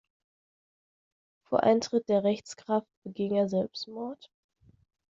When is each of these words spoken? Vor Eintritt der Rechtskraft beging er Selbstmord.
Vor 1.47 1.61
Eintritt 1.61 2.09
der 2.09 2.23
Rechtskraft 2.23 2.87
beging 3.03 3.35
er 3.35 3.47
Selbstmord. 3.47 4.31